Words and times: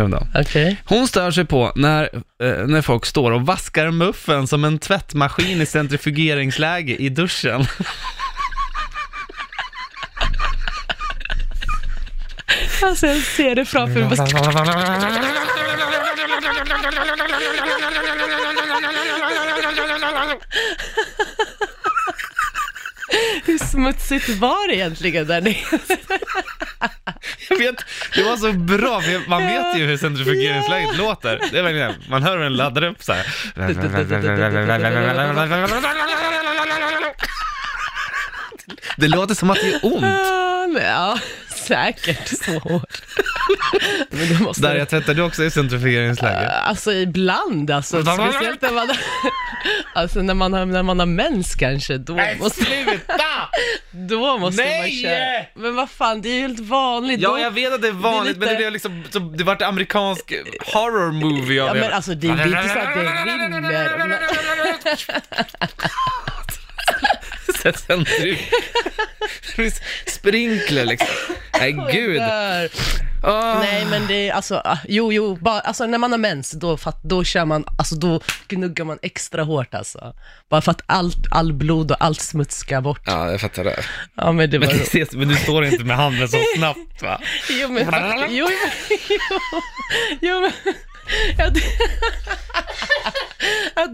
person 0.00 0.10
då. 0.10 0.40
Okej. 0.40 0.76
Hon 0.84 1.08
stör 1.08 1.30
sig 1.30 1.44
på 1.44 1.72
när, 1.76 2.02
eh, 2.42 2.66
när 2.66 2.82
folk 2.82 3.06
står 3.06 3.30
och 3.30 3.46
vaskar 3.46 3.90
muffen 3.90 4.46
som 4.46 4.64
en 4.64 4.78
tvättmaskin 4.78 5.60
i 5.60 5.66
centrifugeringsläge 5.66 6.96
i 6.96 7.08
duschen. 7.08 7.66
Alltså 12.82 13.06
jag 13.06 13.22
ser 13.22 13.54
det 13.54 13.64
framför 13.64 14.00
mig. 14.00 14.10
Hur 23.44 23.58
smutsigt 23.58 24.28
var 24.28 24.68
det 24.68 24.76
egentligen 24.76 25.26
där 25.26 25.40
nere? 25.40 25.54
Jag 27.48 27.58
vet, 27.58 27.84
det 28.14 28.22
var 28.22 28.36
så 28.36 28.52
bra, 28.52 29.00
för 29.00 29.28
man 29.28 29.46
vet 29.46 29.76
ju 29.76 29.86
hur 29.86 29.96
centrifugeringsläget 29.96 30.96
låter. 30.96 31.40
Det 31.52 31.58
är 31.58 31.62
verkligen, 31.62 31.94
man 32.08 32.22
hör 32.22 32.36
hur 32.36 32.44
den 32.44 32.56
laddar 32.56 32.84
upp 32.84 33.02
så 33.02 33.12
här. 33.12 33.26
Det 38.96 39.08
låter 39.08 39.34
som 39.34 39.50
att 39.50 39.58
det 39.60 39.66
gör 39.66 39.80
ont. 39.82 40.82
Ja, 40.82 41.18
säkert 41.66 42.28
så 42.44 42.58
hårt. 42.58 43.02
Men 44.10 44.28
det 44.28 44.40
måste 44.40 44.62
Där 44.62 44.76
jag 44.76 44.88
tvättar 44.88 45.14
du 45.14 45.22
också 45.22 45.44
i 45.44 45.50
centrifugeringsläge. 45.50 46.50
Alltså 46.50 46.92
ibland 46.92 47.70
alltså, 47.70 48.02
speciellt 48.02 48.62
när 48.62 48.72
man, 48.72 48.88
alltså, 49.94 50.22
när 50.22 50.34
man, 50.34 50.52
har, 50.52 50.66
när 50.66 50.82
man 50.82 50.98
har 50.98 51.06
mens 51.06 51.54
kanske, 51.54 51.98
då 51.98 52.20
måste, 52.38 52.64
sluta! 52.64 53.14
då 53.90 54.38
måste 54.38 54.62
man 54.62 54.66
Nej! 54.70 55.02
köra. 55.02 55.44
Men 55.64 55.74
vad 55.74 55.90
fan, 55.90 56.22
det 56.22 56.28
är 56.28 56.34
ju 56.34 56.40
helt 56.40 56.60
vanligt. 56.60 57.20
Ja, 57.20 57.28
då, 57.30 57.38
jag 57.38 57.50
vet 57.50 57.72
att 57.72 57.82
det 57.82 57.88
är 57.88 57.92
vanligt, 57.92 58.26
lite- 58.26 58.38
men 58.40 58.48
det 58.48 58.56
blev 58.56 58.72
liksom, 58.72 59.04
så, 59.10 59.18
det 59.18 59.44
vart 59.44 59.62
amerikansk 59.62 60.32
horror 60.74 61.12
movie 61.12 61.56
ja 61.56 61.70
av 61.70 61.76
men 61.76 61.88
det. 61.88 61.94
alltså 61.94 62.14
det, 62.14 62.28
det 62.28 62.32
är 62.32 62.46
inte 62.46 62.68
så 62.68 62.78
att 62.78 62.94
det 62.94 63.00
rinner. 63.00 64.20
Centrifug. 67.62 68.38
Sprinkler 70.06 70.84
liksom. 70.84 71.08
Nej 71.58 71.72
gud. 71.92 72.20
Åh. 73.22 73.58
Nej 73.60 73.84
men 73.84 74.06
det 74.06 74.28
är 74.28 74.32
alltså, 74.32 74.62
ah, 74.64 74.78
jo 74.88 75.12
jo, 75.12 75.36
bara, 75.36 75.60
alltså 75.60 75.86
när 75.86 75.98
man 75.98 76.10
har 76.10 76.18
mens, 76.18 76.50
då, 76.50 76.76
fatt, 76.76 77.02
då 77.02 77.24
kör 77.24 77.44
man, 77.44 77.64
alltså 77.78 77.94
då 77.94 78.20
gnuggar 78.48 78.84
man 78.84 78.98
extra 79.02 79.42
hårt 79.42 79.74
alltså. 79.74 80.14
Bara 80.48 80.60
för 80.60 80.70
att 80.70 80.82
allt, 80.86 81.26
all 81.30 81.52
blod 81.52 81.90
och 81.90 82.04
allt 82.04 82.20
smuts 82.20 82.56
ska 82.56 82.80
bort. 82.80 83.02
Ja, 83.06 83.30
jag 83.30 83.40
fattar 83.40 83.64
det. 83.64 83.84
Ja 84.14 84.32
men 84.32 84.50
det 84.50 84.58
var 84.58 84.66
Men, 84.66 84.76
det 84.76 84.82
ses, 84.82 85.12
men 85.12 85.28
du 85.28 85.36
står 85.36 85.64
inte 85.64 85.84
med 85.84 85.96
handen 85.96 86.28
så 86.28 86.38
snabbt 86.56 87.02
va? 87.02 87.20
Jo 87.60 87.68
men, 87.68 87.84
jo, 87.84 87.90
men, 87.90 88.34
jo, 88.34 88.48
jo 90.20 90.40
men, 90.40 90.52
ja, 91.38 91.50
det, 91.50 91.62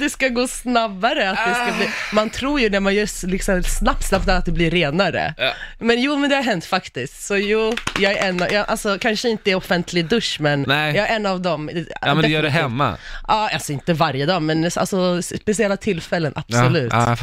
det 0.06 0.10
ska 0.10 0.28
gå 0.28 0.48
snabbare, 0.48 1.30
att 1.30 1.36
det 1.46 1.54
ska 1.54 1.76
bli, 1.76 1.88
man 2.12 2.30
tror 2.30 2.60
ju 2.60 2.70
när 2.70 2.80
man 2.80 2.94
gör 2.94 3.26
liksom 3.26 3.62
snabbt, 3.62 4.04
snabbt 4.04 4.28
att 4.28 4.44
det 4.44 4.52
blir 4.52 4.70
renare. 4.70 5.34
Ja. 5.38 5.52
Men 5.78 6.02
jo, 6.02 6.16
men 6.16 6.30
det 6.30 6.36
har 6.36 6.42
hänt 6.42 6.64
faktiskt. 6.64 7.26
Så 7.26 7.36
jo, 7.36 7.74
jag 7.98 8.12
är 8.12 8.28
en 8.28 8.42
av, 8.42 8.52
jag, 8.52 8.68
alltså 8.68 8.98
kanske 8.98 9.28
inte 9.28 9.50
i 9.50 9.54
offentlig 9.54 10.06
dusch, 10.08 10.36
men 10.40 10.64
Nej. 10.68 10.96
jag 10.96 11.10
är 11.10 11.16
en 11.16 11.27
av 11.27 11.40
dem. 11.40 11.70
Ja 12.00 12.14
men 12.14 12.22
du 12.24 12.28
gör 12.28 12.42
det 12.42 12.50
hemma. 12.50 12.96
Ja, 13.28 13.50
alltså 13.52 13.72
inte 13.72 13.92
varje 13.92 14.27
dag, 14.27 14.42
men 14.42 14.64
alltså 14.64 15.22
speciella 15.22 15.77
tillfällen, 15.77 16.32
absolut. 16.36 16.92
Ja, 16.92 17.08
ja. 17.08 17.16